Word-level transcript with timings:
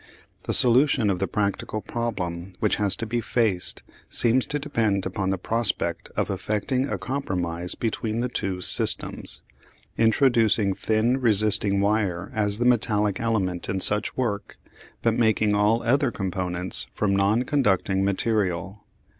The 0.45 0.53
solution 0.55 1.11
of 1.11 1.19
the 1.19 1.27
practical 1.27 1.79
problem 1.79 2.55
which 2.59 2.77
has 2.77 2.95
to 2.95 3.05
be 3.05 3.21
faced 3.21 3.83
seems 4.09 4.47
to 4.47 4.57
depend 4.57 5.05
upon 5.05 5.29
the 5.29 5.37
prospect 5.37 6.09
of 6.15 6.31
effecting 6.31 6.89
a 6.89 6.97
compromise 6.97 7.75
between 7.75 8.19
the 8.21 8.27
two 8.27 8.61
systems, 8.61 9.43
introducing 9.99 10.73
thin 10.73 11.17
resisting 11.19 11.81
wire 11.81 12.31
as 12.33 12.57
the 12.57 12.65
metallic 12.65 13.19
element 13.19 13.69
in 13.69 13.79
such 13.79 14.17
work, 14.17 14.57
but 15.03 15.13
making 15.13 15.53
all 15.53 15.83
other 15.83 16.09
components 16.09 16.87
from 16.93 17.15
non 17.15 17.43
conducting 17.43 18.03
material. 18.03 18.83